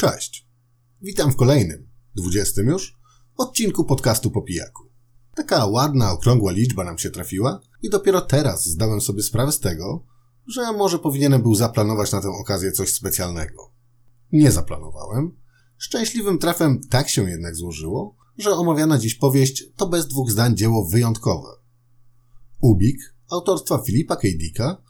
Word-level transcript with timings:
Cześć. 0.00 0.48
Witam 1.02 1.32
w 1.32 1.36
kolejnym, 1.36 1.88
dwudziestym 2.14 2.66
już, 2.66 2.98
odcinku 3.36 3.84
podcastu 3.84 4.30
po 4.30 4.42
pijaku. 4.42 4.82
Taka 5.34 5.66
ładna, 5.66 6.12
okrągła 6.12 6.52
liczba 6.52 6.84
nam 6.84 6.98
się 6.98 7.10
trafiła 7.10 7.60
i 7.82 7.90
dopiero 7.90 8.20
teraz 8.20 8.66
zdałem 8.66 9.00
sobie 9.00 9.22
sprawę 9.22 9.52
z 9.52 9.60
tego, 9.60 10.04
że 10.46 10.72
może 10.72 10.98
powinienem 10.98 11.42
był 11.42 11.54
zaplanować 11.54 12.12
na 12.12 12.20
tę 12.20 12.28
okazję 12.28 12.72
coś 12.72 12.92
specjalnego. 12.92 13.72
Nie 14.32 14.52
zaplanowałem. 14.52 15.36
Szczęśliwym 15.78 16.38
trafem 16.38 16.80
tak 16.90 17.08
się 17.08 17.30
jednak 17.30 17.56
złożyło, 17.56 18.16
że 18.38 18.50
omawiana 18.50 18.98
dziś 18.98 19.14
powieść 19.14 19.64
to 19.76 19.86
bez 19.86 20.08
dwóch 20.08 20.30
zdań 20.30 20.56
dzieło 20.56 20.88
wyjątkowe. 20.88 21.48
Ubik, 22.60 22.98
autorstwa 23.30 23.78
Filipa 23.78 24.16
K. 24.16 24.22
Dicka, 24.22 24.82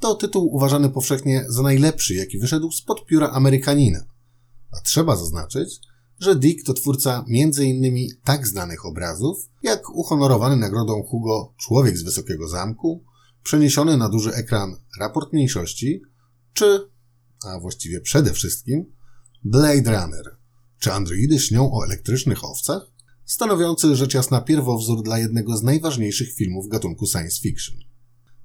to 0.00 0.14
tytuł 0.14 0.54
uważany 0.54 0.90
powszechnie 0.90 1.44
za 1.48 1.62
najlepszy, 1.62 2.14
jaki 2.14 2.38
wyszedł 2.38 2.70
spod 2.70 3.06
pióra 3.06 3.28
Amerykanina. 3.28 4.17
A 4.72 4.80
trzeba 4.80 5.16
zaznaczyć, 5.16 5.80
że 6.20 6.36
Dick 6.36 6.66
to 6.66 6.74
twórca 6.74 7.24
m.in. 7.28 8.08
tak 8.24 8.46
znanych 8.46 8.86
obrazów, 8.86 9.48
jak 9.62 9.90
uhonorowany 9.90 10.56
nagrodą 10.56 11.02
Hugo 11.02 11.54
Człowiek 11.56 11.98
z 11.98 12.02
Wysokiego 12.02 12.48
Zamku, 12.48 13.04
przeniesiony 13.42 13.96
na 13.96 14.08
duży 14.08 14.32
ekran 14.32 14.76
Raport 15.00 15.32
Mniejszości, 15.32 16.02
czy, 16.52 16.90
a 17.44 17.60
właściwie 17.60 18.00
przede 18.00 18.32
wszystkim, 18.32 18.92
Blade 19.44 20.00
Runner. 20.00 20.36
Czy 20.78 20.92
androidy 20.92 21.38
śnią 21.38 21.72
o 21.72 21.84
elektrycznych 21.84 22.44
owcach? 22.44 22.82
Stanowiący 23.24 23.96
rzecz 23.96 24.14
jasna 24.14 24.40
pierwowzór 24.40 25.02
dla 25.02 25.18
jednego 25.18 25.56
z 25.56 25.62
najważniejszych 25.62 26.34
filmów 26.34 26.68
gatunku 26.68 27.06
science 27.06 27.40
fiction. 27.40 27.76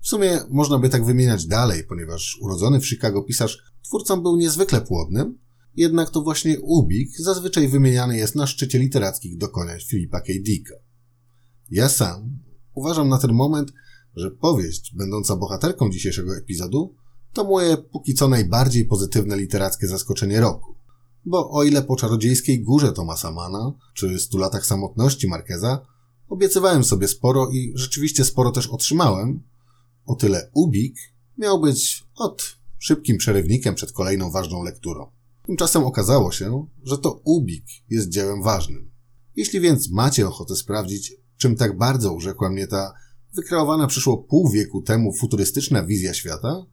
W 0.01 0.07
sumie 0.07 0.39
można 0.49 0.79
by 0.79 0.89
tak 0.89 1.05
wymieniać 1.05 1.45
dalej, 1.45 1.83
ponieważ 1.83 2.37
urodzony 2.41 2.79
w 2.79 2.87
Chicago 2.87 3.23
pisarz 3.23 3.57
twórcą 3.83 4.21
był 4.21 4.35
niezwykle 4.35 4.81
płodnym, 4.81 5.39
jednak 5.75 6.09
to 6.09 6.21
właśnie 6.21 6.59
Ubik 6.59 7.09
zazwyczaj 7.19 7.67
wymieniany 7.67 8.17
jest 8.17 8.35
na 8.35 8.47
szczycie 8.47 8.79
literackich 8.79 9.37
dokonań 9.37 9.79
Filipa 9.79 10.21
K. 10.21 10.27
Dicka. 10.45 10.75
Ja 11.71 11.89
sam 11.89 12.39
uważam 12.73 13.09
na 13.09 13.17
ten 13.17 13.33
moment, 13.33 13.73
że 14.15 14.31
powieść, 14.31 14.93
będąca 14.95 15.35
bohaterką 15.35 15.89
dzisiejszego 15.89 16.37
epizodu, 16.37 16.95
to 17.33 17.43
moje 17.43 17.77
póki 17.77 18.13
co 18.13 18.27
najbardziej 18.27 18.85
pozytywne 18.85 19.37
literackie 19.37 19.87
zaskoczenie 19.87 20.39
roku. 20.39 20.75
Bo 21.25 21.51
o 21.51 21.63
ile 21.63 21.81
po 21.81 21.95
czarodziejskiej 21.95 22.63
górze 22.63 22.93
Tomasa 22.93 23.31
Mana, 23.31 23.73
czy 23.93 24.19
stu 24.19 24.37
latach 24.37 24.65
samotności 24.65 25.27
Markeza, 25.27 25.85
obiecywałem 26.27 26.83
sobie 26.83 27.07
sporo 27.07 27.49
i 27.49 27.71
rzeczywiście 27.75 28.25
sporo 28.25 28.51
też 28.51 28.67
otrzymałem, 28.67 29.43
o 30.05 30.15
tyle 30.15 30.49
Ubik 30.53 30.95
miał 31.37 31.61
być 31.61 32.03
od 32.15 32.57
szybkim 32.79 33.17
przerywnikiem 33.17 33.75
przed 33.75 33.91
kolejną 33.91 34.31
ważną 34.31 34.63
lekturą. 34.63 35.11
Tymczasem 35.45 35.83
okazało 35.83 36.31
się, 36.31 36.67
że 36.83 36.97
to 36.97 37.21
Ubik 37.23 37.65
jest 37.89 38.09
dziełem 38.09 38.43
ważnym. 38.43 38.91
Jeśli 39.35 39.59
więc 39.59 39.91
macie 39.91 40.27
ochotę 40.27 40.55
sprawdzić, 40.55 41.13
czym 41.37 41.55
tak 41.55 41.77
bardzo 41.77 42.13
urzekła 42.13 42.49
mnie 42.49 42.67
ta 42.67 42.93
wykreowana 43.33 43.87
przyszło 43.87 44.17
pół 44.17 44.49
wieku 44.49 44.81
temu 44.81 45.13
futurystyczna 45.13 45.83
wizja 45.83 46.13
świata, 46.13 46.65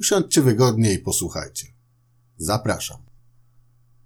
usiądźcie 0.00 0.42
wygodnie 0.42 0.94
i 0.94 0.98
posłuchajcie. 0.98 1.66
Zapraszam. 2.36 2.98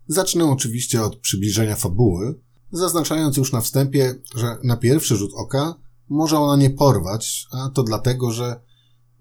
Zacznę 0.06 0.44
oczywiście 0.44 1.02
od 1.02 1.16
przybliżenia 1.16 1.76
fabuły, 1.76 2.40
zaznaczając 2.72 3.36
już 3.36 3.52
na 3.52 3.60
wstępie, 3.60 4.14
że 4.36 4.56
na 4.64 4.76
pierwszy 4.76 5.16
rzut 5.16 5.30
oka 5.34 5.74
może 6.08 6.38
ona 6.38 6.62
nie 6.62 6.70
porwać, 6.70 7.46
a 7.50 7.70
to 7.70 7.82
dlatego, 7.82 8.30
że 8.32 8.60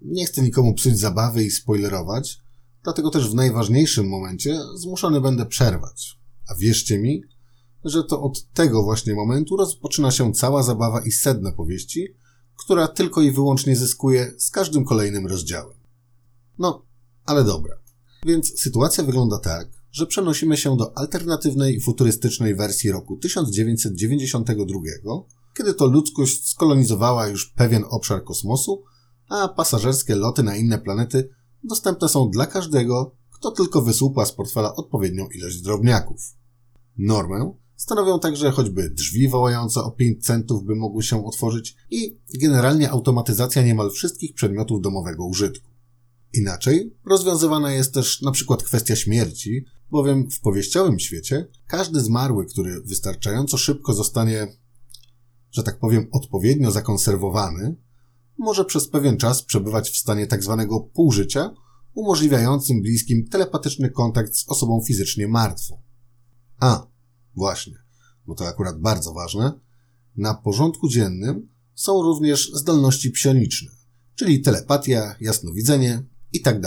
nie 0.02 0.26
chcę 0.26 0.42
nikomu 0.42 0.74
psuć 0.74 0.98
zabawy 0.98 1.44
i 1.44 1.50
spoilerować, 1.50 2.43
dlatego 2.84 3.10
też 3.10 3.30
w 3.30 3.34
najważniejszym 3.34 4.08
momencie 4.08 4.60
zmuszony 4.74 5.20
będę 5.20 5.46
przerwać. 5.46 6.18
A 6.48 6.54
wierzcie 6.54 6.98
mi, 6.98 7.22
że 7.84 8.04
to 8.04 8.22
od 8.22 8.50
tego 8.50 8.82
właśnie 8.82 9.14
momentu 9.14 9.56
rozpoczyna 9.56 10.10
się 10.10 10.32
cała 10.32 10.62
zabawa 10.62 11.00
i 11.00 11.12
sedno 11.12 11.52
powieści, 11.52 12.08
która 12.56 12.88
tylko 12.88 13.22
i 13.22 13.30
wyłącznie 13.30 13.76
zyskuje 13.76 14.34
z 14.38 14.50
każdym 14.50 14.84
kolejnym 14.84 15.26
rozdziałem. 15.26 15.76
No, 16.58 16.86
ale 17.24 17.44
dobra. 17.44 17.74
Więc 18.26 18.60
sytuacja 18.60 19.04
wygląda 19.04 19.38
tak, 19.38 19.68
że 19.92 20.06
przenosimy 20.06 20.56
się 20.56 20.76
do 20.76 20.98
alternatywnej, 20.98 21.80
futurystycznej 21.80 22.54
wersji 22.54 22.92
roku 22.92 23.16
1992, 23.16 24.78
kiedy 25.56 25.74
to 25.74 25.86
ludzkość 25.86 26.48
skolonizowała 26.48 27.28
już 27.28 27.46
pewien 27.46 27.84
obszar 27.90 28.24
kosmosu, 28.24 28.84
a 29.28 29.48
pasażerskie 29.48 30.14
loty 30.14 30.42
na 30.42 30.56
inne 30.56 30.78
planety 30.78 31.28
dostępne 31.64 32.08
są 32.08 32.30
dla 32.30 32.46
każdego, 32.46 33.16
kto 33.30 33.50
tylko 33.50 33.82
wysłupa 33.82 34.26
z 34.26 34.32
portfela 34.32 34.74
odpowiednią 34.74 35.26
ilość 35.28 35.60
drobniaków. 35.60 36.20
Normę 36.96 37.52
stanowią 37.76 38.20
także 38.20 38.50
choćby 38.50 38.90
drzwi 38.90 39.28
wołające 39.28 39.80
o 39.80 39.90
5 39.90 40.24
centów, 40.26 40.64
by 40.64 40.74
mogły 40.76 41.02
się 41.02 41.26
otworzyć 41.26 41.76
i 41.90 42.18
generalnie 42.40 42.90
automatyzacja 42.90 43.62
niemal 43.62 43.90
wszystkich 43.90 44.34
przedmiotów 44.34 44.80
domowego 44.80 45.26
użytku. 45.26 45.70
Inaczej 46.32 46.96
rozwiązywana 47.06 47.72
jest 47.72 47.94
też 47.94 48.22
na 48.22 48.30
przykład 48.30 48.62
kwestia 48.62 48.96
śmierci, 48.96 49.64
bowiem 49.90 50.30
w 50.30 50.40
powieściowym 50.40 50.98
świecie 50.98 51.46
każdy 51.66 52.00
zmarły, 52.00 52.46
który 52.46 52.80
wystarczająco 52.80 53.56
szybko 53.56 53.94
zostanie, 53.94 54.46
że 55.50 55.62
tak 55.62 55.78
powiem, 55.78 56.08
odpowiednio 56.12 56.70
zakonserwowany, 56.70 57.76
może 58.38 58.64
przez 58.64 58.88
pewien 58.88 59.16
czas 59.16 59.42
przebywać 59.42 59.90
w 59.90 59.96
stanie 59.96 60.26
tak 60.26 60.42
zwanego 60.42 60.80
półżycia, 60.80 61.50
umożliwiającym 61.94 62.82
bliskim 62.82 63.28
telepatyczny 63.28 63.90
kontakt 63.90 64.36
z 64.36 64.48
osobą 64.48 64.82
fizycznie 64.86 65.28
martwą. 65.28 65.82
A, 66.60 66.86
właśnie, 67.34 67.74
bo 68.26 68.34
to 68.34 68.48
akurat 68.48 68.80
bardzo 68.80 69.12
ważne, 69.12 69.52
na 70.16 70.34
porządku 70.34 70.88
dziennym 70.88 71.48
są 71.74 72.02
również 72.02 72.50
zdolności 72.54 73.10
psioniczne, 73.10 73.70
czyli 74.14 74.40
telepatia, 74.40 75.16
jasnowidzenie 75.20 76.02
i 76.32 76.40
tak. 76.40 76.62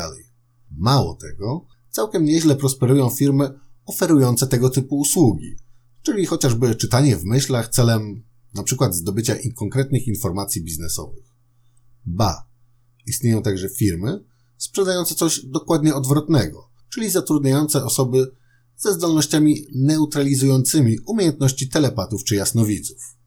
Mało 0.72 1.16
tego, 1.16 1.66
całkiem 1.90 2.26
nieźle 2.26 2.56
prosperują 2.56 3.10
firmy 3.10 3.60
oferujące 3.86 4.48
tego 4.48 4.70
typu 4.70 4.98
usługi, 4.98 5.56
czyli 6.02 6.26
chociażby 6.26 6.76
czytanie 6.76 7.18
w 7.18 7.24
myślach 7.24 7.70
celem 7.70 8.24
np. 8.56 8.94
zdobycia 8.94 9.36
konkretnych 9.56 10.08
informacji 10.08 10.64
biznesowych. 10.64 11.37
Ba, 12.08 12.50
istnieją 13.06 13.42
także 13.42 13.70
firmy 13.70 14.24
sprzedające 14.58 15.16
coś 15.16 15.46
dokładnie 15.46 15.96
odwrotnego, 15.96 16.70
czyli 16.94 17.10
zatrudniające 17.10 17.86
osoby 17.86 18.32
ze 18.78 18.94
zdolnościami 18.94 19.66
neutralizującymi 19.76 20.98
umiejętności 21.08 21.70
telepatów 21.70 22.24
czy 22.24 22.36
jasnowidzów. 22.36 23.18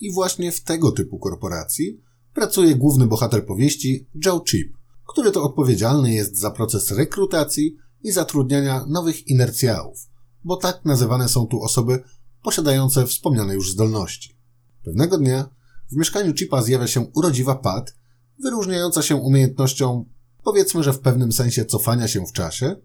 I 0.00 0.12
właśnie 0.12 0.52
w 0.52 0.62
tego 0.62 0.92
typu 0.92 1.18
korporacji 1.18 2.00
pracuje 2.34 2.74
główny 2.74 3.06
bohater 3.06 3.46
powieści 3.46 4.08
Joe 4.24 4.40
Chip, 4.40 4.76
który 5.08 5.30
to 5.30 5.42
odpowiedzialny 5.42 6.14
jest 6.14 6.38
za 6.38 6.50
proces 6.50 6.90
rekrutacji 6.90 7.76
i 8.02 8.12
zatrudniania 8.12 8.86
nowych 8.88 9.26
inercjałów, 9.26 10.08
bo 10.44 10.56
tak 10.56 10.84
nazywane 10.84 11.28
są 11.28 11.46
tu 11.46 11.62
osoby 11.62 12.02
posiadające 12.42 13.06
wspomniane 13.06 13.54
już 13.54 13.72
zdolności. 13.72 14.38
Pewnego 14.84 15.18
dnia 15.18 15.48
w 15.92 15.96
mieszkaniu 15.96 16.34
Chipa 16.34 16.62
zjawia 16.62 16.86
się 16.86 17.00
urodziwa 17.14 17.54
Pat, 17.54 17.96
wyróżniająca 18.42 19.02
się 19.02 19.16
umiejętnością, 19.16 20.04
powiedzmy, 20.44 20.82
że 20.82 20.92
w 20.92 21.00
pewnym 21.00 21.32
sensie 21.32 21.64
cofania 21.64 22.08
się 22.08 22.26
w 22.26 22.32
czasie, 22.32 22.76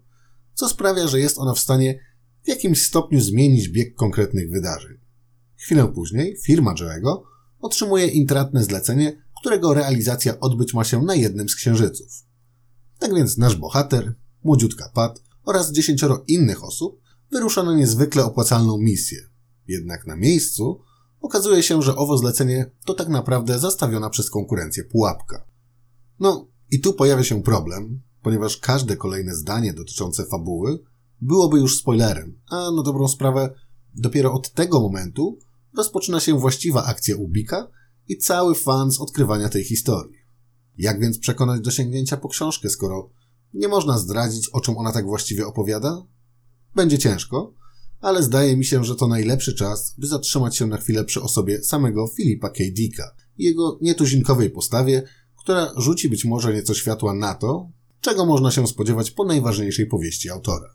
co 0.54 0.68
sprawia, 0.68 1.08
że 1.08 1.20
jest 1.20 1.38
ona 1.38 1.54
w 1.54 1.58
stanie 1.58 1.98
w 2.44 2.48
jakimś 2.48 2.86
stopniu 2.86 3.20
zmienić 3.20 3.68
bieg 3.68 3.94
konkretnych 3.94 4.50
wydarzeń. 4.50 4.96
Chwilę 5.56 5.92
później 5.94 6.36
firma 6.44 6.74
Joe'ego 6.74 7.22
otrzymuje 7.60 8.06
intratne 8.06 8.64
zlecenie, 8.64 9.22
którego 9.40 9.74
realizacja 9.74 10.40
odbyć 10.40 10.74
ma 10.74 10.84
się 10.84 11.02
na 11.02 11.14
jednym 11.14 11.48
z 11.48 11.54
księżyców. 11.54 12.24
Tak 12.98 13.14
więc 13.14 13.38
nasz 13.38 13.56
bohater, 13.56 14.14
młodziutka 14.44 14.90
Pat 14.94 15.22
oraz 15.44 15.72
dziesięcioro 15.72 16.24
innych 16.28 16.64
osób 16.64 17.00
wyrusza 17.30 17.62
na 17.62 17.76
niezwykle 17.76 18.24
opłacalną 18.24 18.78
misję. 18.78 19.18
Jednak 19.68 20.06
na 20.06 20.16
miejscu 20.16 20.80
okazuje 21.22 21.62
się, 21.62 21.82
że 21.82 21.96
owo 21.96 22.18
zlecenie 22.18 22.70
to 22.84 22.94
tak 22.94 23.08
naprawdę 23.08 23.58
zastawiona 23.58 24.10
przez 24.10 24.30
konkurencję 24.30 24.84
pułapka. 24.84 25.44
No 26.20 26.48
i 26.70 26.80
tu 26.80 26.92
pojawia 26.92 27.24
się 27.24 27.42
problem, 27.42 28.00
ponieważ 28.22 28.56
każde 28.56 28.96
kolejne 28.96 29.34
zdanie 29.34 29.72
dotyczące 29.72 30.26
fabuły 30.26 30.78
byłoby 31.20 31.58
już 31.58 31.78
spoilerem, 31.78 32.40
a 32.50 32.70
na 32.70 32.82
dobrą 32.82 33.08
sprawę 33.08 33.54
dopiero 33.94 34.32
od 34.32 34.52
tego 34.52 34.80
momentu 34.80 35.38
rozpoczyna 35.76 36.20
się 36.20 36.38
właściwa 36.38 36.84
akcja 36.84 37.16
Ubika 37.16 37.68
i 38.08 38.18
cały 38.18 38.54
fan 38.54 38.92
z 38.92 39.00
odkrywania 39.00 39.48
tej 39.48 39.64
historii. 39.64 40.18
Jak 40.78 41.00
więc 41.00 41.18
przekonać 41.18 41.60
do 41.60 41.70
sięgnięcia 41.70 42.16
po 42.16 42.28
książkę, 42.28 42.70
skoro 42.70 43.10
nie 43.54 43.68
można 43.68 43.98
zdradzić, 43.98 44.48
o 44.48 44.60
czym 44.60 44.78
ona 44.78 44.92
tak 44.92 45.04
właściwie 45.04 45.46
opowiada? 45.46 46.02
Będzie 46.74 46.98
ciężko, 46.98 47.54
ale 48.02 48.22
zdaje 48.22 48.56
mi 48.56 48.64
się, 48.64 48.84
że 48.84 48.96
to 48.96 49.08
najlepszy 49.08 49.54
czas, 49.54 49.94
by 49.98 50.06
zatrzymać 50.06 50.56
się 50.56 50.66
na 50.66 50.76
chwilę 50.76 51.04
przy 51.04 51.22
osobie 51.22 51.62
samego 51.62 52.06
Filipa 52.16 52.50
K. 52.50 52.64
Dicka 52.72 53.14
jego 53.38 53.78
nietuzinkowej 53.80 54.50
postawie, 54.50 55.02
która 55.38 55.72
rzuci 55.76 56.08
być 56.08 56.24
może 56.24 56.54
nieco 56.54 56.74
światła 56.74 57.14
na 57.14 57.34
to, 57.34 57.70
czego 58.00 58.26
można 58.26 58.50
się 58.50 58.66
spodziewać 58.66 59.10
po 59.10 59.24
najważniejszej 59.24 59.86
powieści 59.86 60.30
autora. 60.30 60.68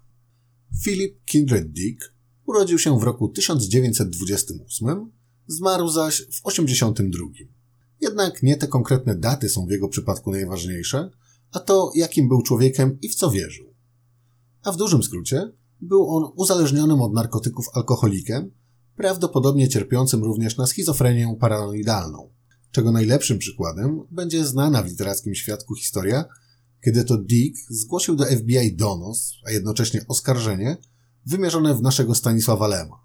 Philip 0.83 1.23
Kindred 1.25 1.71
Dick 1.71 2.13
urodził 2.45 2.79
się 2.79 2.99
w 2.99 3.03
roku 3.03 3.29
1928, 3.29 5.11
zmarł 5.47 5.89
zaś 5.89 6.15
w 6.21 6.41
1982. 6.41 7.25
Jednak 8.01 8.43
nie 8.43 8.57
te 8.57 8.67
konkretne 8.67 9.15
daty 9.15 9.49
są 9.49 9.65
w 9.65 9.71
jego 9.71 9.89
przypadku 9.89 10.31
najważniejsze, 10.31 11.09
a 11.51 11.59
to 11.59 11.91
jakim 11.95 12.27
był 12.27 12.41
człowiekiem 12.41 12.97
i 13.01 13.09
w 13.09 13.15
co 13.15 13.31
wierzył. 13.31 13.73
A 14.63 14.71
w 14.71 14.77
dużym 14.77 15.03
skrócie, 15.03 15.51
był 15.81 16.15
on 16.15 16.31
uzależnionym 16.35 17.01
od 17.01 17.13
narkotyków 17.13 17.65
alkoholikiem, 17.73 18.51
prawdopodobnie 18.95 19.69
cierpiącym 19.69 20.23
również 20.23 20.57
na 20.57 20.67
schizofrenię 20.67 21.37
paranoidalną, 21.39 22.29
czego 22.71 22.91
najlepszym 22.91 23.37
przykładem 23.37 24.01
będzie 24.11 24.45
znana 24.45 24.83
w 24.83 24.87
literackim 24.87 25.35
świadku 25.35 25.75
historia, 25.75 26.25
kiedy 26.85 27.03
to 27.03 27.17
Dick 27.17 27.57
zgłosił 27.69 28.15
do 28.15 28.25
FBI 28.25 28.75
donos, 28.75 29.33
a 29.47 29.51
jednocześnie 29.51 30.05
oskarżenie, 30.07 30.77
wymierzone 31.25 31.75
w 31.75 31.81
naszego 31.81 32.15
Stanisława 32.15 32.67
Lema. 32.67 32.99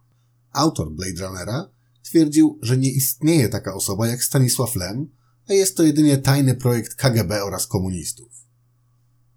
Autor 0.52 0.92
Blade 0.92 1.26
Runnera 1.26 1.70
twierdził, 2.02 2.58
że 2.62 2.76
nie 2.76 2.90
istnieje 2.90 3.48
taka 3.48 3.74
osoba 3.74 4.06
jak 4.06 4.24
Stanisław 4.24 4.76
Lem, 4.76 5.08
a 5.48 5.52
jest 5.52 5.76
to 5.76 5.82
jedynie 5.82 6.18
tajny 6.18 6.54
projekt 6.54 6.94
KGB 6.94 7.44
oraz 7.44 7.66
komunistów. 7.66 8.32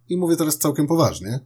I 0.09 0.17
mówię 0.17 0.35
teraz 0.35 0.57
całkiem 0.57 0.87
poważnie. 0.87 1.39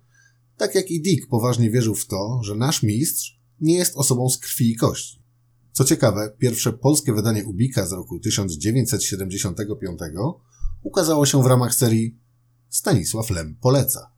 Tak 0.59 0.75
jak 0.75 0.91
i 0.91 1.01
Dick 1.01 1.29
poważnie 1.29 1.71
wierzył 1.71 1.95
w 1.95 2.05
to, 2.05 2.39
że 2.43 2.55
nasz 2.55 2.83
mistrz 2.83 3.39
nie 3.61 3.77
jest 3.77 3.95
osobą 3.95 4.29
z 4.29 4.37
krwi 4.37 4.71
i 4.71 4.75
kości. 4.75 5.23
Co 5.71 5.83
ciekawe, 5.83 6.35
pierwsze 6.39 6.73
polskie 6.73 7.13
wydanie 7.13 7.45
Ubika 7.45 7.85
z 7.85 7.91
roku 7.91 8.19
1975 8.19 9.99
ukazało 10.83 11.25
się 11.25 11.43
w 11.43 11.45
ramach 11.45 11.75
serii 11.75 12.19
Stanisław 12.69 13.29
Lem 13.29 13.57
poleca. 13.61 14.11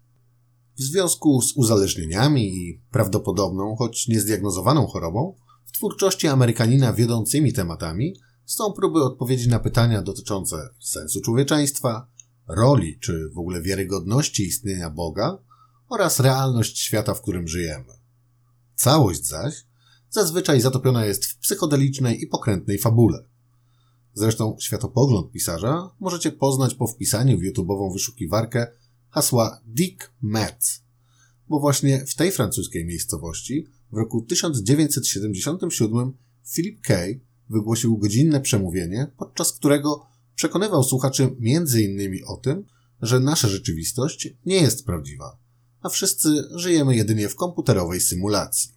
W 0.77 0.81
związku 0.81 1.41
z 1.41 1.53
uzależnieniami 1.53 2.57
i 2.57 2.81
prawdopodobną, 2.91 3.75
choć 3.75 4.07
niezdiagnozowaną 4.07 4.87
chorobą, 4.87 5.35
w 5.65 5.71
twórczości 5.71 6.27
Amerykanina 6.27 6.93
wiodącymi 6.93 7.53
tematami 7.53 8.15
są 8.45 8.73
próby 8.73 9.03
odpowiedzi 9.03 9.49
na 9.49 9.59
pytania 9.59 10.01
dotyczące 10.01 10.69
sensu 10.79 11.21
człowieczeństwa, 11.21 12.07
roli 12.47 12.99
czy 12.99 13.29
w 13.35 13.37
ogóle 13.37 13.61
wiarygodności 13.61 14.43
istnienia 14.43 14.89
Boga 14.89 15.50
oraz 15.91 16.19
realność 16.19 16.79
świata, 16.79 17.13
w 17.13 17.21
którym 17.21 17.47
żyjemy. 17.47 17.93
Całość 18.75 19.27
zaś 19.27 19.53
zazwyczaj 20.09 20.61
zatopiona 20.61 21.05
jest 21.05 21.25
w 21.25 21.37
psychodelicznej 21.37 22.23
i 22.23 22.27
pokrętnej 22.27 22.77
fabule. 22.77 23.25
Zresztą 24.13 24.57
światopogląd 24.59 25.31
pisarza 25.31 25.89
możecie 25.99 26.31
poznać 26.31 26.75
po 26.75 26.87
wpisaniu 26.87 27.37
w 27.37 27.41
YouTube'ową 27.41 27.93
wyszukiwarkę 27.93 28.67
hasła 29.09 29.61
Dick 29.65 30.13
Metz, 30.21 30.83
bo 31.47 31.59
właśnie 31.59 32.05
w 32.05 32.15
tej 32.15 32.31
francuskiej 32.31 32.85
miejscowości 32.85 33.67
w 33.91 33.97
roku 33.97 34.21
1977 34.21 36.13
Philip 36.53 36.81
Kay 36.81 37.21
wygłosił 37.49 37.97
godzinne 37.97 38.41
przemówienie, 38.41 39.11
podczas 39.17 39.51
którego 39.53 40.05
przekonywał 40.35 40.83
słuchaczy 40.83 41.35
innymi 41.81 42.23
o 42.23 42.37
tym, 42.37 42.65
że 43.01 43.19
nasza 43.19 43.47
rzeczywistość 43.47 44.29
nie 44.45 44.55
jest 44.55 44.85
prawdziwa, 44.85 45.40
a 45.81 45.89
wszyscy 45.89 46.43
żyjemy 46.55 46.95
jedynie 46.95 47.29
w 47.29 47.35
komputerowej 47.35 48.01
symulacji. 48.01 48.71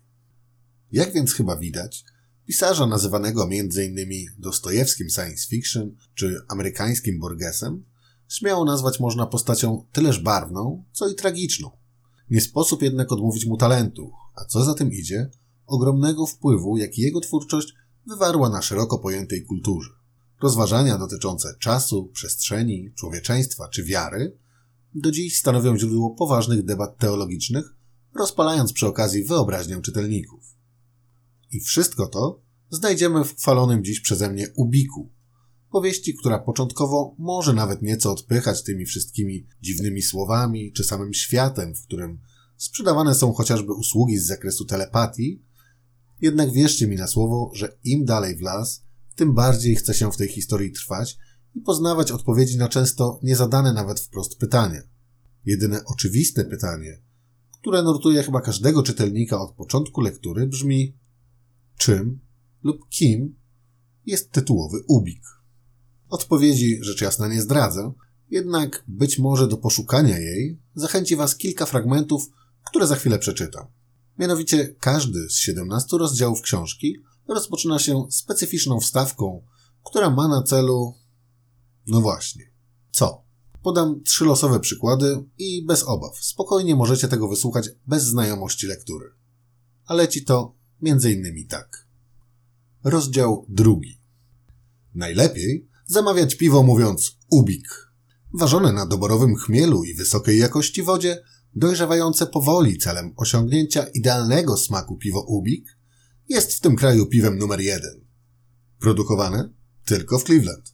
Jak 0.93 1.13
więc 1.13 1.33
chyba 1.33 1.57
widać, 1.57 2.05
pisarza 2.47 2.87
nazywanego 2.87 3.45
m.in. 3.45 4.27
Dostojewskim 4.39 5.11
science 5.11 5.49
fiction 5.49 5.97
czy 6.15 6.37
amerykańskim 6.49 7.19
Borgesem, 7.19 7.85
śmiało 8.29 8.65
nazwać 8.65 9.01
można 9.01 9.27
postacią 9.27 9.87
tyleż 9.93 10.21
barwną, 10.21 10.85
co 10.93 11.09
i 11.09 11.15
tragiczną. 11.15 11.71
Nie 12.31 12.41
sposób 12.41 12.83
jednak 12.83 13.13
odmówić 13.13 13.47
mu 13.47 13.57
talentu, 13.57 14.13
a 14.35 14.45
co 14.45 14.65
za 14.65 14.75
tym 14.75 14.93
idzie, 14.93 15.31
ogromnego 15.67 16.27
wpływu, 16.27 16.77
jaki 16.77 17.03
jego 17.03 17.21
twórczość 17.21 17.75
wywarła 18.07 18.49
na 18.49 18.63
szeroko 18.63 18.99
pojętej 18.99 19.45
kulturze. 19.45 19.91
Rozważania 20.43 20.99
dotyczące 20.99 21.55
czasu, 21.61 22.11
przestrzeni, 22.13 22.93
człowieczeństwa 22.95 23.69
czy 23.69 23.85
wiary 23.85 24.39
do 24.95 25.11
dziś 25.11 25.39
stanowią 25.39 25.79
źródło 25.79 26.11
poważnych 26.11 26.65
debat 26.65 26.99
teologicznych, 26.99 27.65
rozpalając 28.15 28.73
przy 28.73 28.87
okazji 28.87 29.25
wyobraźnię 29.25 29.81
czytelników. 29.83 30.57
I 31.51 31.61
wszystko 31.61 32.07
to 32.07 32.43
znajdziemy 32.71 33.25
w 33.25 33.37
chwalonym 33.37 33.85
dziś 33.85 34.01
przeze 34.01 34.31
mnie 34.31 34.47
Ubiku, 34.57 35.13
powieści, 35.71 36.15
która 36.15 36.39
początkowo 36.39 37.15
może 37.19 37.53
nawet 37.53 37.83
nieco 37.83 38.13
odpychać 38.13 38.63
tymi 38.63 38.87
wszystkimi 38.87 39.47
dziwnymi 39.63 40.03
słowami 40.03 40.73
czy 40.73 40.85
samym 40.85 41.15
światem, 41.15 41.75
w 41.75 41.83
którym 41.83 42.19
sprzedawane 42.57 43.15
są 43.15 43.33
chociażby 43.33 43.73
usługi 43.73 44.19
z 44.19 44.27
zakresu 44.27 44.65
telepatii, 44.65 45.45
jednak 46.21 46.53
wierzcie 46.53 46.87
mi 46.87 46.97
na 46.97 47.07
słowo, 47.07 47.51
że 47.55 47.79
im 47.85 48.05
dalej 48.05 48.37
w 48.37 48.41
las, 48.41 48.85
tym 49.17 49.35
bardziej 49.35 49.77
chce 49.77 49.95
się 49.95 50.13
w 50.13 50.17
tej 50.17 50.29
historii 50.29 50.73
trwać 50.73 51.19
i 51.55 51.61
poznawać 51.61 52.11
odpowiedzi 52.11 52.59
na 52.59 52.69
często 52.69 53.21
niezadane 53.23 53.73
nawet 53.73 54.01
wprost 54.01 54.39
pytania. 54.39 54.81
Jedyne 55.45 55.85
oczywiste 55.85 56.45
pytanie, 56.45 57.03
które 57.53 57.83
nurtuje 57.83 58.23
chyba 58.23 58.41
każdego 58.41 58.83
czytelnika 58.83 59.41
od 59.41 59.53
początku 59.53 60.01
lektury, 60.01 60.47
brzmi: 60.47 60.99
czym 61.79 62.21
lub 62.63 62.89
kim 62.89 63.37
jest 64.07 64.31
tytułowy 64.31 64.85
ubik? 64.89 65.23
Odpowiedzi 66.09 66.79
rzecz 66.81 67.01
jasna 67.01 67.29
nie 67.29 67.43
zdradzę, 67.43 67.93
jednak 68.31 68.85
być 68.89 69.19
może 69.19 69.49
do 69.49 69.57
poszukania 69.57 70.19
jej 70.19 70.61
zachęci 70.75 71.17
Was 71.17 71.37
kilka 71.37 71.67
fragmentów, 71.67 72.31
które 72.67 72.87
za 72.87 72.97
chwilę 72.97 73.19
przeczytam. 73.19 73.67
Mianowicie 74.19 74.75
każdy 74.81 75.29
z 75.31 75.37
17 75.37 75.99
rozdziałów 75.99 76.41
książki 76.43 76.97
rozpoczyna 77.29 77.79
się 77.79 78.07
specyficzną 78.11 78.81
wstawką, 78.81 79.43
która 79.85 80.11
ma 80.11 80.29
na 80.29 80.43
celu. 80.43 80.95
No 81.87 82.01
właśnie. 82.01 82.45
Co? 82.91 83.25
Podam 83.63 84.03
trzy 84.03 84.25
losowe 84.25 84.61
przykłady 84.61 85.25
i 85.39 85.65
bez 85.67 85.83
obaw. 85.83 86.19
Spokojnie 86.25 86.77
możecie 86.77 87.09
tego 87.09 87.29
wysłuchać 87.29 87.71
bez 87.87 88.05
znajomości 88.05 88.67
lektury. 88.67 89.11
A 89.87 89.95
leci 89.95 90.25
to 90.25 90.55
między 90.81 91.13
innymi 91.13 91.47
tak. 91.47 91.89
Rozdział 92.85 93.47
drugi. 93.49 94.01
Najlepiej 94.95 95.69
zamawiać 95.87 96.35
piwo 96.35 96.63
mówiąc 96.63 97.19
ubik. 97.31 97.69
Ważone 98.35 98.73
na 98.73 98.87
doborowym 98.87 99.37
chmielu 99.37 99.85
i 99.85 99.95
wysokiej 99.95 100.39
jakości 100.39 100.83
wodzie, 100.83 101.23
dojrzewające 101.55 102.27
powoli 102.27 102.79
celem 102.79 103.13
osiągnięcia 103.17 103.87
idealnego 103.87 104.57
smaku 104.57 104.97
piwo 104.97 105.21
ubik, 105.21 105.79
jest 106.29 106.53
w 106.53 106.61
tym 106.61 106.77
kraju 106.77 107.07
piwem 107.07 107.39
numer 107.39 107.61
jeden. 107.61 108.05
Produkowane 108.79 109.51
tylko 109.85 110.19
w 110.19 110.25
Cleveland. 110.25 110.74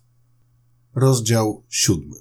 Rozdział 0.95 1.65
siódmy. 1.69 2.17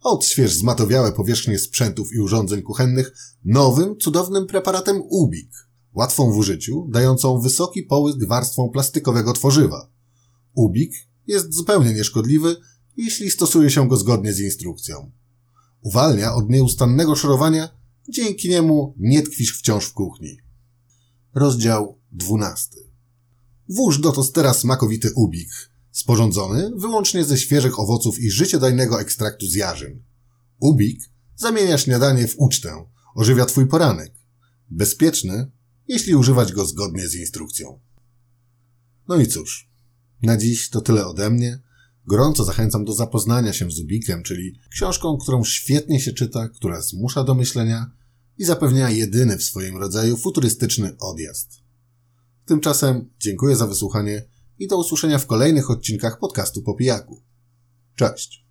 Odśwież 0.00 0.54
zmatowiałe 0.54 1.12
powierzchnie 1.12 1.58
sprzętów 1.58 2.12
i 2.12 2.20
urządzeń 2.20 2.62
kuchennych 2.62 3.12
nowym, 3.44 3.96
cudownym 3.96 4.46
preparatem 4.46 5.02
Ubik, 5.10 5.50
łatwą 5.92 6.32
w 6.32 6.36
użyciu, 6.36 6.88
dającą 6.90 7.40
wysoki 7.40 7.82
połysk 7.82 8.18
warstwą 8.28 8.70
plastikowego 8.70 9.32
tworzywa. 9.32 9.90
Ubik 10.54 10.92
jest 11.26 11.54
zupełnie 11.54 11.94
nieszkodliwy, 11.94 12.56
jeśli 12.96 13.30
stosuje 13.30 13.70
się 13.70 13.88
go 13.88 13.96
zgodnie 13.96 14.32
z 14.32 14.40
instrukcją. 14.40 15.10
Uwalnia 15.82 16.34
od 16.34 16.50
nieustannego 16.50 17.16
szorowania, 17.16 17.68
dzięki 18.08 18.48
niemu 18.48 18.94
nie 18.98 19.22
tkwisz 19.22 19.58
wciąż 19.58 19.84
w 19.84 19.92
kuchni. 19.92 20.36
Rozdział 21.34 21.98
12. 22.12 22.76
Włóż 23.68 23.98
do 23.98 24.12
tostera 24.12 24.54
smakowity 24.54 25.10
ubik, 25.16 25.50
sporządzony 25.94 26.70
wyłącznie 26.76 27.24
ze 27.24 27.38
świeżych 27.38 27.78
owoców 27.80 28.18
i 28.20 28.30
życiodajnego 28.30 29.00
ekstraktu 29.00 29.46
z 29.46 29.54
jarzyn. 29.54 30.02
Ubik 30.60 31.00
zamienia 31.36 31.78
śniadanie 31.78 32.28
w 32.28 32.34
ucztę, 32.38 32.84
ożywia 33.14 33.46
twój 33.46 33.66
poranek. 33.66 34.12
Bezpieczny, 34.70 35.50
jeśli 35.88 36.14
używać 36.14 36.52
go 36.52 36.66
zgodnie 36.66 37.08
z 37.08 37.14
instrukcją. 37.14 37.80
No 39.08 39.16
i 39.16 39.26
cóż, 39.26 39.70
na 40.22 40.36
dziś 40.36 40.70
to 40.70 40.80
tyle 40.80 41.06
ode 41.06 41.30
mnie. 41.30 41.62
Gorąco 42.06 42.44
zachęcam 42.44 42.84
do 42.84 42.92
zapoznania 42.92 43.52
się 43.52 43.70
z 43.70 43.80
Ubikiem, 43.80 44.22
czyli 44.22 44.58
książką, 44.70 45.18
którą 45.18 45.44
świetnie 45.44 46.00
się 46.00 46.12
czyta, 46.12 46.48
która 46.48 46.80
zmusza 46.80 47.24
do 47.24 47.34
myślenia 47.34 47.90
i 48.38 48.44
zapewnia 48.44 48.90
jedyny 48.90 49.38
w 49.38 49.44
swoim 49.44 49.76
rodzaju 49.76 50.16
futurystyczny 50.16 50.96
odjazd. 50.98 51.50
Tymczasem 52.44 53.10
dziękuję 53.18 53.56
za 53.56 53.66
wysłuchanie 53.66 54.33
i 54.58 54.68
do 54.68 54.78
usłyszenia 54.78 55.18
w 55.18 55.26
kolejnych 55.26 55.70
odcinkach 55.70 56.18
podcastu 56.18 56.62
po 56.62 56.74
pijaku. 56.74 57.22
Cześć! 57.94 58.43